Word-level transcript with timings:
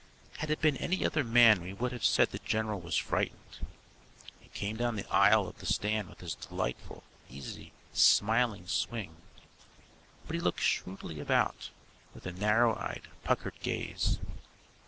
Had 0.39 0.49
it 0.49 0.61
been 0.61 0.77
any 0.77 1.05
other 1.05 1.23
man 1.23 1.61
we 1.61 1.73
would 1.73 1.91
have 1.91 2.03
said 2.03 2.31
the 2.31 2.39
general 2.39 2.79
was 2.79 2.97
frightened. 2.97 3.59
He 4.39 4.49
came 4.49 4.75
down 4.75 4.95
the 4.95 5.07
aisle 5.13 5.47
of 5.47 5.59
the 5.59 5.67
stand 5.67 6.09
with 6.09 6.21
his 6.21 6.33
delightful, 6.33 7.03
easy, 7.29 7.71
smiling 7.93 8.65
swing; 8.65 9.17
but 10.25 10.33
he 10.33 10.39
looked 10.39 10.59
shrewdly 10.61 11.19
about, 11.19 11.69
with 12.15 12.25
a 12.25 12.31
narrow 12.31 12.75
eyed, 12.79 13.09
puckered 13.23 13.59
gaze. 13.59 14.17